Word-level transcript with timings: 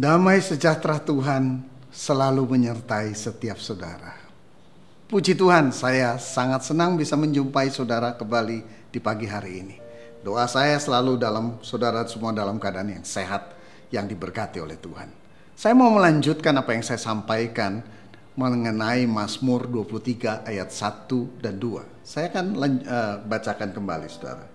Damai 0.00 0.40
sejahtera 0.40 0.96
Tuhan 0.96 1.60
selalu 1.92 2.56
menyertai 2.56 3.12
setiap 3.12 3.60
saudara. 3.60 4.16
Puji 5.04 5.36
Tuhan, 5.36 5.76
saya 5.76 6.16
sangat 6.16 6.64
senang 6.64 6.96
bisa 6.96 7.20
menjumpai 7.20 7.68
saudara 7.68 8.16
kembali 8.16 8.64
di 8.88 8.96
pagi 8.96 9.28
hari 9.28 9.60
ini. 9.60 9.76
Doa 10.24 10.48
saya 10.48 10.80
selalu 10.80 11.20
dalam 11.20 11.60
saudara 11.60 12.08
semua 12.08 12.32
dalam 12.32 12.56
keadaan 12.56 12.96
yang 12.96 13.04
sehat, 13.04 13.52
yang 13.92 14.08
diberkati 14.08 14.64
oleh 14.64 14.80
Tuhan. 14.80 15.12
Saya 15.52 15.76
mau 15.76 15.92
melanjutkan 15.92 16.56
apa 16.56 16.72
yang 16.72 16.80
saya 16.80 16.96
sampaikan 16.96 17.84
mengenai 18.40 19.04
Mazmur 19.04 19.68
23 19.68 20.48
ayat 20.48 20.72
1 20.72 21.44
dan 21.44 21.60
2. 21.60 22.08
Saya 22.08 22.32
akan 22.32 22.44
uh, 22.56 23.16
bacakan 23.28 23.68
kembali 23.76 24.08
saudara. 24.08 24.48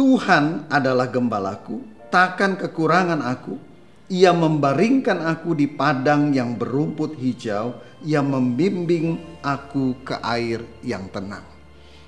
Tuhan 0.00 0.72
adalah 0.72 1.12
gembalaku, 1.12 2.08
takkan 2.08 2.56
kekurangan 2.56 3.20
aku. 3.20 3.75
Ia 4.06 4.30
membaringkan 4.30 5.18
aku 5.18 5.58
di 5.58 5.66
padang 5.66 6.30
yang 6.30 6.54
berumput 6.54 7.18
hijau, 7.18 7.74
ia 8.06 8.22
membimbing 8.22 9.18
aku 9.42 9.98
ke 10.06 10.14
air 10.22 10.62
yang 10.86 11.10
tenang. 11.10 11.42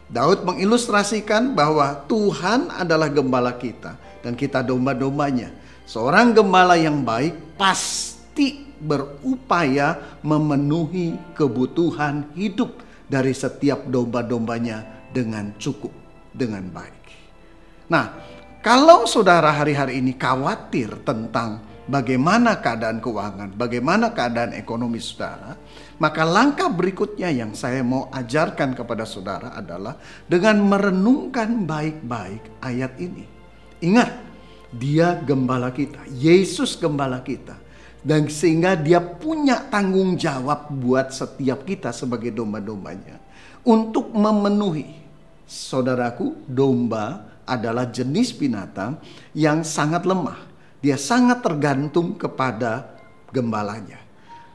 Daud 0.09 0.47
mengilustrasikan 0.47 1.59
bahwa 1.59 2.07
Tuhan 2.07 2.71
adalah 2.71 3.11
gembala 3.11 3.53
kita 3.59 3.99
dan 4.23 4.39
kita 4.39 4.63
domba-dombanya. 4.63 5.51
Seorang 5.85 6.39
gembala 6.39 6.79
yang 6.79 7.03
baik 7.03 7.59
pasti 7.59 8.69
berupaya 8.79 10.19
memenuhi 10.23 11.19
kebutuhan 11.35 12.31
hidup 12.39 12.79
dari 13.11 13.35
setiap 13.35 13.91
domba-dombanya 13.91 15.11
dengan 15.11 15.51
cukup, 15.59 15.91
dengan 16.31 16.63
baik. 16.71 17.05
Nah, 17.91 18.07
kalau 18.63 19.05
saudara 19.09 19.51
hari-hari 19.51 19.99
ini 19.99 20.15
khawatir 20.15 21.03
tentang 21.03 21.78
bagaimana 21.89 22.61
keadaan 22.61 23.01
keuangan, 23.01 23.57
bagaimana 23.57 24.13
keadaan 24.13 24.53
ekonomi 24.55 25.01
saudara, 25.01 25.57
maka 25.99 26.23
langkah 26.23 26.69
berikutnya 26.69 27.33
yang 27.33 27.57
saya 27.57 27.81
mau 27.83 28.13
ajarkan 28.13 28.77
kepada 28.77 29.09
saudara 29.09 29.57
adalah 29.57 29.97
dengan 30.29 30.61
merenungkan 30.63 31.65
baik-baik 31.65 32.63
ayat 32.63 32.93
ini. 33.01 33.25
Ingat, 33.83 34.11
dia 34.71 35.17
gembala 35.25 35.73
kita, 35.73 36.05
Yesus 36.13 36.77
gembala 36.77 37.25
kita. 37.25 37.57
Dan 37.99 38.31
sehingga 38.31 38.79
dia 38.79 39.03
punya 39.03 39.67
tanggung 39.67 40.15
jawab 40.15 40.71
buat 40.71 41.11
setiap 41.11 41.67
kita 41.67 41.91
sebagai 41.91 42.31
domba-dombanya. 42.31 43.19
Untuk 43.67 44.15
memenuhi. 44.15 44.95
Saudaraku, 45.49 46.47
domba 46.47 47.27
adalah 47.43 47.89
jenis 47.89 48.37
binatang 48.37 49.01
yang 49.33 49.65
sangat 49.65 50.05
lemah 50.05 50.48
dia 50.79 50.97
sangat 50.99 51.43
tergantung 51.43 52.15
kepada 52.15 52.99
gembalanya. 53.35 53.99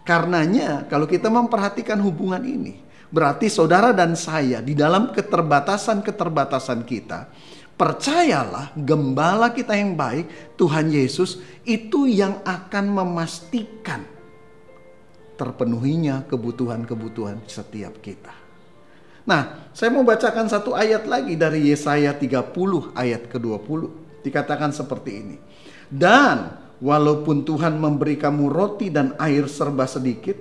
Karenanya 0.04 0.88
kalau 0.92 1.08
kita 1.08 1.32
memperhatikan 1.32 2.00
hubungan 2.04 2.44
ini, 2.44 2.84
berarti 3.08 3.48
saudara 3.48 3.96
dan 3.96 4.20
saya 4.20 4.60
di 4.60 4.76
dalam 4.76 5.16
keterbatasan-keterbatasan 5.16 6.84
kita, 6.84 7.32
percayalah 7.80 8.76
gembala 8.76 9.56
kita 9.56 9.76
yang 9.76 9.96
baik, 9.96 10.56
Tuhan 10.60 10.92
Yesus 10.92 11.40
itu 11.64 12.08
yang 12.08 12.44
akan 12.44 12.86
memastikan 12.92 14.04
terpenuhinya 15.34 16.28
kebutuhan-kebutuhan 16.30 17.42
setiap 17.48 17.98
kita. 18.04 18.44
Nah, 19.24 19.72
saya 19.72 19.88
mau 19.88 20.04
bacakan 20.04 20.52
satu 20.52 20.76
ayat 20.76 21.08
lagi 21.08 21.40
dari 21.40 21.72
Yesaya 21.72 22.12
30 22.12 22.52
ayat 22.92 23.32
ke-20. 23.32 24.04
Dikatakan 24.20 24.76
seperti 24.76 25.12
ini. 25.16 25.38
Dan 25.94 26.58
walaupun 26.82 27.46
Tuhan 27.46 27.78
memberi 27.78 28.18
kamu 28.18 28.50
roti 28.50 28.90
dan 28.90 29.14
air 29.22 29.46
serba 29.46 29.86
sedikit, 29.86 30.34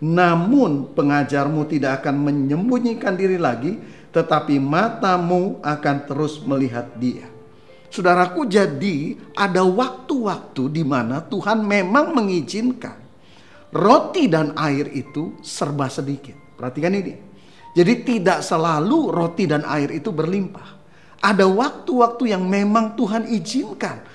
namun 0.00 0.96
pengajarmu 0.96 1.68
tidak 1.68 2.00
akan 2.00 2.24
menyembunyikan 2.24 3.12
diri 3.12 3.36
lagi, 3.36 3.76
tetapi 4.16 4.56
matamu 4.56 5.60
akan 5.60 5.96
terus 6.08 6.40
melihat 6.48 6.88
dia. 6.96 7.28
Saudaraku, 7.92 8.48
jadi 8.48 9.14
ada 9.36 9.60
waktu-waktu 9.62 10.72
di 10.72 10.82
mana 10.82 11.20
Tuhan 11.20 11.62
memang 11.62 12.16
mengizinkan 12.16 12.96
roti 13.70 14.26
dan 14.26 14.56
air 14.56 14.88
itu 14.90 15.36
serba 15.44 15.86
sedikit. 15.92 16.34
Perhatikan 16.56 16.96
ini. 16.96 17.14
Jadi 17.74 18.06
tidak 18.06 18.42
selalu 18.42 19.10
roti 19.12 19.44
dan 19.50 19.66
air 19.66 19.90
itu 19.90 20.14
berlimpah. 20.14 20.80
Ada 21.22 21.46
waktu-waktu 21.46 22.34
yang 22.34 22.46
memang 22.46 22.94
Tuhan 22.94 23.26
izinkan 23.30 24.13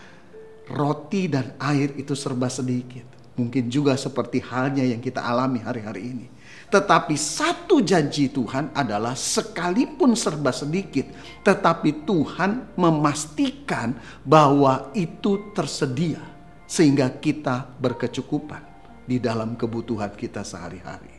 roti 0.70 1.28
dan 1.28 1.58
air 1.58 1.94
itu 1.98 2.14
serba 2.14 2.48
sedikit. 2.48 3.06
Mungkin 3.40 3.72
juga 3.72 3.96
seperti 3.96 4.44
halnya 4.44 4.84
yang 4.84 5.00
kita 5.00 5.24
alami 5.24 5.64
hari-hari 5.64 6.02
ini. 6.12 6.28
Tetapi 6.70 7.18
satu 7.18 7.82
janji 7.82 8.30
Tuhan 8.30 8.70
adalah 8.78 9.18
sekalipun 9.18 10.14
serba 10.14 10.54
sedikit, 10.54 11.10
tetapi 11.42 12.06
Tuhan 12.06 12.78
memastikan 12.78 13.98
bahwa 14.22 14.94
itu 14.94 15.50
tersedia 15.58 16.22
sehingga 16.70 17.10
kita 17.10 17.66
berkecukupan 17.82 18.62
di 19.10 19.18
dalam 19.18 19.58
kebutuhan 19.58 20.14
kita 20.14 20.46
sehari-hari. 20.46 21.18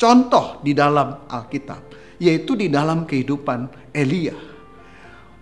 Contoh 0.00 0.64
di 0.64 0.72
dalam 0.72 1.28
Alkitab, 1.28 1.92
yaitu 2.16 2.56
di 2.56 2.72
dalam 2.72 3.04
kehidupan 3.04 3.92
Elia. 3.92 4.34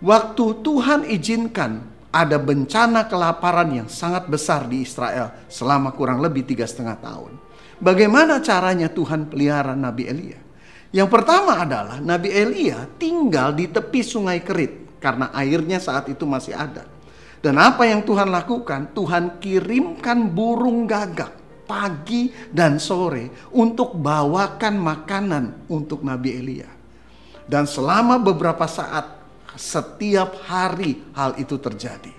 Waktu 0.03 0.45
Tuhan 0.59 1.07
izinkan 1.07 1.87
ada 2.11 2.35
bencana 2.35 3.07
kelaparan 3.07 3.71
yang 3.71 3.87
sangat 3.87 4.27
besar 4.27 4.67
di 4.67 4.83
Israel 4.83 5.31
selama 5.47 5.95
kurang 5.95 6.19
lebih 6.19 6.43
tiga 6.43 6.67
setengah 6.67 6.99
tahun. 6.99 7.39
Bagaimana 7.79 8.43
caranya 8.43 8.91
Tuhan 8.91 9.31
pelihara 9.31 9.73
Nabi 9.73 10.05
Elia? 10.05 10.39
Yang 10.91 11.09
pertama 11.09 11.63
adalah 11.63 12.03
Nabi 12.03 12.29
Elia 12.29 12.83
tinggal 12.99 13.55
di 13.55 13.71
tepi 13.71 14.03
sungai 14.03 14.43
Kerit 14.43 14.99
karena 14.99 15.31
airnya 15.31 15.79
saat 15.79 16.11
itu 16.11 16.27
masih 16.27 16.51
ada. 16.51 16.83
Dan 17.41 17.57
apa 17.57 17.89
yang 17.89 18.05
Tuhan 18.05 18.29
lakukan? 18.29 18.93
Tuhan 18.93 19.41
kirimkan 19.41 20.29
burung 20.29 20.85
gagak 20.85 21.41
pagi 21.65 22.29
dan 22.51 22.77
sore 22.77 23.49
untuk 23.55 23.95
bawakan 23.97 24.75
makanan 24.77 25.45
untuk 25.71 26.03
Nabi 26.03 26.29
Elia. 26.37 26.69
Dan 27.47 27.65
selama 27.65 28.19
beberapa 28.21 28.67
saat 28.69 29.20
setiap 29.55 30.39
hari 30.47 31.01
hal 31.15 31.35
itu 31.39 31.57
terjadi. 31.59 32.13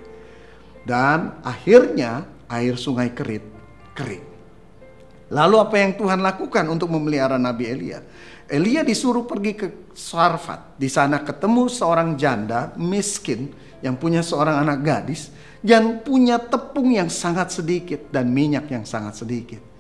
Dan 0.82 1.41
akhirnya 1.47 2.26
air 2.50 2.75
sungai 2.75 3.15
Kerit 3.15 3.44
kering. 3.94 4.26
Lalu 5.32 5.56
apa 5.56 5.76
yang 5.81 5.97
Tuhan 5.97 6.21
lakukan 6.21 6.69
untuk 6.69 6.92
memelihara 6.92 7.41
Nabi 7.41 7.65
Elia? 7.65 8.04
Elia 8.44 8.84
disuruh 8.84 9.25
pergi 9.25 9.53
ke 9.56 9.66
Sarfat. 9.97 10.76
Di 10.76 10.92
sana 10.92 11.25
ketemu 11.25 11.72
seorang 11.72 12.21
janda 12.21 12.76
miskin 12.76 13.48
yang 13.81 13.97
punya 13.97 14.21
seorang 14.21 14.60
anak 14.60 14.84
gadis 14.84 15.32
yang 15.65 16.03
punya 16.03 16.37
tepung 16.37 16.92
yang 16.92 17.09
sangat 17.09 17.54
sedikit 17.54 18.10
dan 18.12 18.28
minyak 18.28 18.69
yang 18.69 18.84
sangat 18.84 19.25
sedikit. 19.25 19.72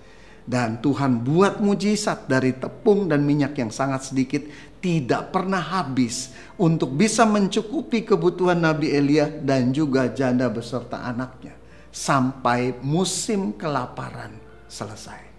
Dan 0.42 0.82
Tuhan 0.82 1.22
buat 1.22 1.62
mujizat 1.62 2.26
dari 2.26 2.58
tepung 2.58 3.06
dan 3.06 3.22
minyak 3.22 3.54
yang 3.54 3.70
sangat 3.70 4.10
sedikit 4.10 4.42
tidak 4.82 5.30
pernah 5.30 5.62
habis 5.62 6.34
untuk 6.58 6.98
bisa 6.98 7.22
mencukupi 7.22 8.02
kebutuhan 8.02 8.58
Nabi 8.58 8.90
Elia 8.90 9.30
dan 9.30 9.70
juga 9.70 10.10
janda 10.10 10.50
beserta 10.50 11.06
anaknya 11.06 11.54
sampai 11.94 12.74
musim 12.82 13.54
kelaparan 13.54 14.34
selesai. 14.66 15.30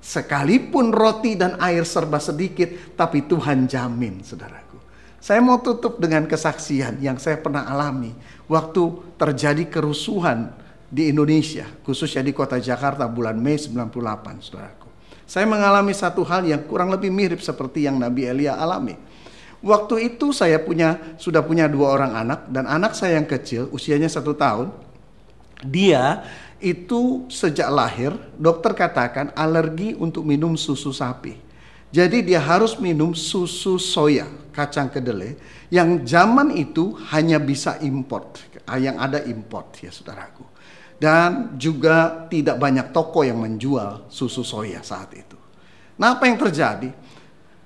Sekalipun 0.00 0.90
roti 0.96 1.36
dan 1.36 1.60
air 1.60 1.84
serba 1.84 2.16
sedikit, 2.16 2.96
tapi 2.96 3.28
Tuhan 3.28 3.68
jamin, 3.68 4.24
saudaraku. 4.24 4.80
Saya 5.20 5.44
mau 5.44 5.60
tutup 5.60 6.00
dengan 6.00 6.24
kesaksian 6.24 7.04
yang 7.04 7.20
saya 7.20 7.36
pernah 7.36 7.68
alami 7.68 8.16
waktu 8.48 9.14
terjadi 9.20 9.68
kerusuhan 9.68 10.56
di 10.90 11.06
Indonesia, 11.06 11.70
khususnya 11.86 12.26
di 12.26 12.34
kota 12.34 12.58
Jakarta 12.58 13.06
bulan 13.06 13.38
Mei 13.38 13.54
98, 13.54 14.42
saudaraku. 14.42 14.90
Saya 15.22 15.46
mengalami 15.46 15.94
satu 15.94 16.26
hal 16.26 16.42
yang 16.42 16.66
kurang 16.66 16.90
lebih 16.90 17.14
mirip 17.14 17.38
seperti 17.38 17.86
yang 17.86 18.02
Nabi 18.02 18.26
Elia 18.26 18.58
alami. 18.58 18.98
Waktu 19.62 20.10
itu 20.10 20.34
saya 20.34 20.58
punya 20.58 21.14
sudah 21.14 21.46
punya 21.46 21.70
dua 21.70 21.94
orang 21.94 22.12
anak 22.18 22.50
dan 22.50 22.66
anak 22.66 22.98
saya 22.98 23.22
yang 23.22 23.28
kecil 23.30 23.70
usianya 23.70 24.10
satu 24.10 24.34
tahun. 24.34 24.74
Dia 25.62 26.26
itu 26.58 27.30
sejak 27.30 27.70
lahir 27.70 28.10
dokter 28.34 28.74
katakan 28.74 29.30
alergi 29.38 29.94
untuk 29.94 30.26
minum 30.26 30.58
susu 30.58 30.90
sapi. 30.90 31.38
Jadi 31.94 32.26
dia 32.26 32.42
harus 32.42 32.74
minum 32.82 33.14
susu 33.14 33.78
soya, 33.78 34.26
kacang 34.50 34.90
kedelai 34.90 35.38
yang 35.70 36.02
zaman 36.02 36.50
itu 36.54 36.98
hanya 37.14 37.38
bisa 37.38 37.78
import, 37.82 38.42
yang 38.78 38.98
ada 38.98 39.22
import 39.26 39.74
ya 39.78 39.90
saudaraku 39.90 40.50
dan 41.00 41.56
juga 41.56 42.28
tidak 42.28 42.60
banyak 42.60 42.92
toko 42.92 43.24
yang 43.24 43.40
menjual 43.40 44.12
susu 44.12 44.44
soya 44.44 44.84
saat 44.84 45.08
itu. 45.16 45.34
Nah, 45.96 46.20
apa 46.20 46.28
yang 46.28 46.36
terjadi? 46.36 46.92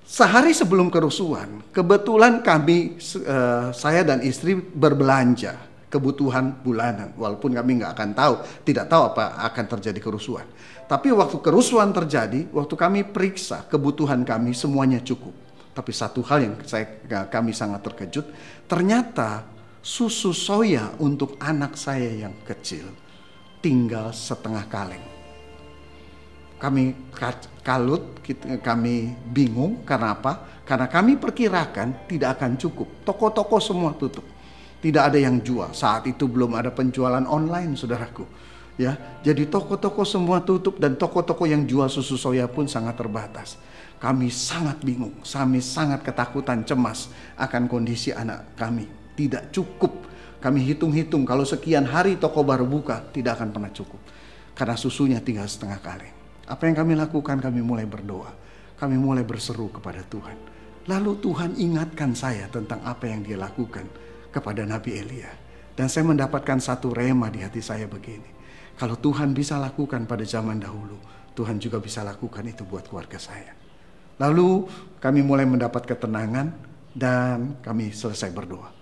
Sehari 0.07 0.55
sebelum 0.55 0.87
kerusuhan, 0.87 1.67
kebetulan 1.75 2.47
kami 2.47 2.95
uh, 3.27 3.75
saya 3.75 4.07
dan 4.07 4.23
istri 4.23 4.55
berbelanja 4.55 5.59
kebutuhan 5.91 6.63
bulanan. 6.63 7.11
Walaupun 7.19 7.59
kami 7.59 7.83
nggak 7.83 7.93
akan 7.99 8.11
tahu, 8.15 8.35
tidak 8.63 8.87
tahu 8.87 9.03
apa 9.11 9.43
akan 9.51 9.65
terjadi 9.79 9.99
kerusuhan. 9.99 10.47
Tapi 10.87 11.11
waktu 11.11 11.41
kerusuhan 11.43 11.91
terjadi, 11.91 12.47
waktu 12.55 12.75
kami 12.79 13.01
periksa 13.03 13.67
kebutuhan 13.67 14.23
kami 14.23 14.55
semuanya 14.55 15.03
cukup. 15.03 15.35
Tapi 15.75 15.91
satu 15.91 16.23
hal 16.23 16.39
yang 16.39 16.55
saya 16.63 16.87
kami 17.27 17.51
sangat 17.51 17.83
terkejut, 17.83 18.31
ternyata 18.71 19.43
susu 19.83 20.31
soya 20.31 20.95
untuk 21.03 21.35
anak 21.43 21.75
saya 21.75 22.29
yang 22.29 22.35
kecil 22.47 23.04
tinggal 23.65 24.13
setengah 24.13 24.69
kaleng. 24.69 25.01
Kami 26.61 26.93
kalut, 27.65 28.21
kami 28.61 29.17
bingung 29.33 29.81
karena 29.89 30.13
apa? 30.13 30.61
Karena 30.69 30.85
kami 30.85 31.17
perkirakan 31.17 32.05
tidak 32.05 32.37
akan 32.41 32.61
cukup. 32.61 32.89
Toko-toko 33.09 33.57
semua 33.61 33.97
tutup. 33.97 34.25
Tidak 34.85 35.01
ada 35.01 35.17
yang 35.17 35.41
jual. 35.41 35.73
Saat 35.73 36.05
itu 36.13 36.29
belum 36.29 36.53
ada 36.53 36.69
penjualan 36.69 37.25
online, 37.25 37.73
saudaraku. 37.73 38.29
Ya, 38.77 39.01
jadi 39.25 39.49
toko-toko 39.49 40.05
semua 40.05 40.45
tutup 40.45 40.77
dan 40.77 41.01
toko-toko 41.01 41.49
yang 41.49 41.65
jual 41.65 41.89
susu 41.89 42.21
soya 42.21 42.45
pun 42.45 42.69
sangat 42.69 43.01
terbatas. 43.01 43.57
Kami 43.97 44.29
sangat 44.29 44.85
bingung, 44.85 45.17
kami 45.25 45.65
sangat 45.65 46.05
ketakutan, 46.05 46.69
cemas 46.69 47.09
akan 47.41 47.65
kondisi 47.65 48.13
anak 48.13 48.53
kami. 48.61 48.85
Tidak 49.17 49.49
cukup. 49.55 50.14
Kami 50.45 50.61
hitung-hitung 50.61 51.25
kalau 51.25 51.49
sekian 51.49 51.89
hari 51.89 52.21
toko 52.21 52.45
baru 52.45 52.69
buka, 52.69 53.01
tidak 53.17 53.41
akan 53.41 53.49
pernah 53.49 53.73
cukup. 53.73 53.97
Karena 54.53 54.77
susunya 54.77 55.17
tinggal 55.25 55.49
setengah 55.49 55.81
kali. 55.81 56.05
Apa 56.45 56.69
yang 56.69 56.77
kami 56.77 56.93
lakukan? 57.01 57.41
Kami 57.41 57.65
mulai 57.65 57.89
berdoa. 57.89 58.29
Kami 58.77 59.01
mulai 59.01 59.25
berseru 59.25 59.73
kepada 59.73 60.05
Tuhan. 60.05 60.37
Lalu 60.85 61.17
Tuhan 61.25 61.57
ingatkan 61.57 62.13
saya 62.13 62.45
tentang 62.53 62.85
apa 62.85 63.09
yang 63.09 63.25
dia 63.25 63.41
lakukan 63.41 63.89
kepada 64.29 64.69
Nabi 64.69 65.01
Elia. 65.01 65.33
Dan 65.73 65.89
saya 65.89 66.05
mendapatkan 66.13 66.61
satu 66.61 66.93
rema 66.93 67.33
di 67.33 67.41
hati 67.41 67.65
saya 67.65 67.89
begini. 67.89 68.29
Kalau 68.77 69.01
Tuhan 69.01 69.33
bisa 69.33 69.57
lakukan 69.57 70.05
pada 70.05 70.29
zaman 70.29 70.61
dahulu, 70.61 71.01
Tuhan 71.33 71.57
juga 71.57 71.81
bisa 71.81 72.05
lakukan 72.05 72.45
itu 72.45 72.69
buat 72.69 72.85
keluarga 72.85 73.17
saya. 73.17 73.57
Lalu 74.21 74.69
kami 75.01 75.25
mulai 75.25 75.49
mendapat 75.49 75.89
ketenangan 75.89 76.53
dan 76.93 77.57
kami 77.65 77.97
selesai 77.97 78.29
berdoa. 78.29 78.74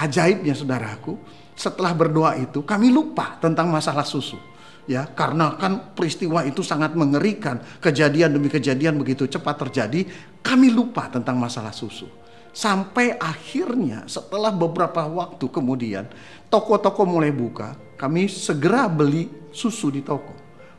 Ajaibnya 0.00 0.56
saudaraku, 0.56 1.20
setelah 1.52 1.92
berdoa 1.92 2.32
itu 2.40 2.64
kami 2.64 2.88
lupa 2.88 3.36
tentang 3.36 3.68
masalah 3.68 4.08
susu. 4.08 4.40
Ya, 4.88 5.04
karena 5.04 5.60
kan 5.60 5.92
peristiwa 5.92 6.40
itu 6.48 6.64
sangat 6.64 6.96
mengerikan, 6.96 7.60
kejadian 7.84 8.32
demi 8.32 8.48
kejadian 8.48 8.96
begitu 8.96 9.28
cepat 9.28 9.60
terjadi, 9.68 10.08
kami 10.40 10.72
lupa 10.72 11.12
tentang 11.12 11.36
masalah 11.36 11.70
susu. 11.70 12.08
Sampai 12.50 13.14
akhirnya 13.14 14.08
setelah 14.10 14.50
beberapa 14.50 15.06
waktu 15.06 15.46
kemudian 15.46 16.08
toko-toko 16.50 17.06
mulai 17.06 17.30
buka, 17.30 17.76
kami 17.94 18.26
segera 18.26 18.90
beli 18.90 19.28
susu 19.52 19.92
di 19.92 20.02
toko. 20.02 20.34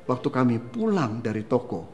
Waktu 0.10 0.28
kami 0.28 0.58
pulang 0.60 1.22
dari 1.24 1.46
toko, 1.48 1.88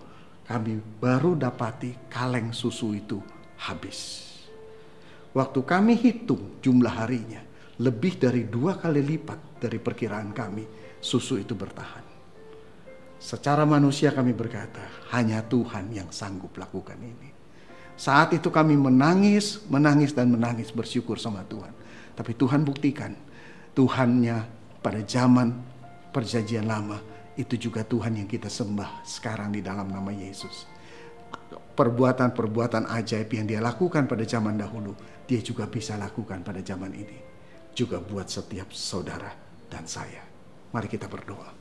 kami 0.48 0.80
baru 0.98 1.36
dapati 1.36 2.10
kaleng 2.10 2.56
susu 2.56 2.96
itu 2.98 3.20
habis. 3.68 4.27
Waktu 5.38 5.60
kami 5.62 5.94
hitung 6.02 6.58
jumlah 6.66 6.98
harinya, 6.98 7.46
lebih 7.78 8.18
dari 8.18 8.50
dua 8.50 8.82
kali 8.82 9.06
lipat 9.06 9.62
dari 9.62 9.78
perkiraan 9.78 10.34
kami, 10.34 10.66
susu 10.98 11.38
itu 11.38 11.54
bertahan. 11.54 12.02
Secara 13.22 13.62
manusia 13.62 14.10
kami 14.10 14.34
berkata, 14.34 14.82
hanya 15.14 15.46
Tuhan 15.46 15.94
yang 15.94 16.10
sanggup 16.10 16.58
lakukan 16.58 16.98
ini. 16.98 17.30
Saat 17.94 18.34
itu 18.34 18.50
kami 18.50 18.74
menangis, 18.78 19.62
menangis 19.70 20.10
dan 20.14 20.34
menangis 20.34 20.74
bersyukur 20.74 21.22
sama 21.22 21.46
Tuhan. 21.46 21.74
Tapi 22.18 22.34
Tuhan 22.34 22.66
buktikan 22.66 23.14
Tuhannya 23.78 24.38
pada 24.82 25.02
zaman 25.06 25.54
perjanjian 26.10 26.66
lama 26.66 26.98
itu 27.38 27.62
juga 27.62 27.86
Tuhan 27.86 28.18
yang 28.18 28.26
kita 28.26 28.50
sembah 28.50 29.06
sekarang 29.06 29.54
di 29.54 29.62
dalam 29.62 29.86
nama 29.86 30.10
Yesus. 30.10 30.66
Perbuatan-perbuatan 31.78 32.90
ajaib 32.90 33.30
yang 33.32 33.46
dia 33.48 33.62
lakukan 33.62 34.10
pada 34.10 34.26
zaman 34.26 34.58
dahulu, 34.58 34.98
dia 35.30 35.40
juga 35.40 35.70
bisa 35.70 35.96
lakukan 35.96 36.42
pada 36.42 36.60
zaman 36.60 36.92
ini. 36.92 37.18
Juga 37.72 38.02
buat 38.02 38.26
setiap 38.26 38.74
saudara 38.74 39.30
dan 39.70 39.86
saya. 39.86 40.26
Mari 40.74 40.88
kita 40.90 41.06
berdoa. 41.06 41.54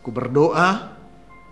Ku 0.00 0.08
berdoa 0.14 0.94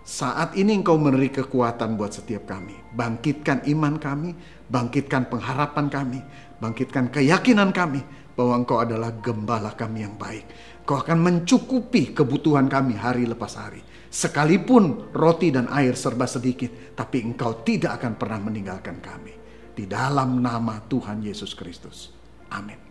saat 0.07 0.55
ini 0.55 0.79
engkau 0.79 0.95
memberi 0.95 1.35
kekuatan 1.35 1.99
buat 1.99 2.15
setiap 2.15 2.47
kami. 2.47 2.79
Bangkitkan 2.95 3.67
iman 3.67 3.99
kami, 3.99 4.31
bangkitkan 4.71 5.27
pengharapan 5.27 5.91
kami, 5.91 6.21
bangkitkan 6.63 7.11
keyakinan 7.11 7.75
kami 7.75 8.26
bahwa 8.37 8.63
engkau 8.63 8.79
adalah 8.79 9.11
gembala 9.17 9.73
kami 9.73 10.05
yang 10.05 10.15
baik. 10.15 10.45
Kau 10.87 11.01
akan 11.03 11.19
mencukupi 11.19 12.15
kebutuhan 12.15 12.71
kami 12.71 12.95
hari 12.95 13.27
lepas 13.27 13.59
hari. 13.59 13.83
Sekalipun 14.07 15.11
roti 15.11 15.51
dan 15.51 15.67
air 15.73 15.99
serba 15.99 16.31
sedikit, 16.31 16.95
tapi 16.95 17.27
engkau 17.27 17.67
tidak 17.67 17.99
akan 17.99 18.15
pernah 18.15 18.39
meninggalkan 18.39 19.03
kami. 19.03 19.35
Di 19.75 19.85
dalam 19.91 20.39
nama 20.39 20.79
Tuhan 20.87 21.27
Yesus 21.27 21.59
Kristus. 21.59 22.15
Amin. 22.55 22.86